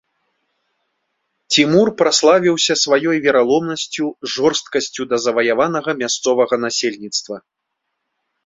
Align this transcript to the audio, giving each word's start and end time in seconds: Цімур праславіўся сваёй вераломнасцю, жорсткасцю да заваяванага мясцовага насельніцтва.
Цімур 1.55 1.87
праславіўся 1.99 2.73
сваёй 2.83 3.17
вераломнасцю, 3.25 4.05
жорсткасцю 4.37 5.03
да 5.13 5.17
заваяванага 5.27 5.91
мясцовага 6.01 6.55
насельніцтва. 6.67 7.35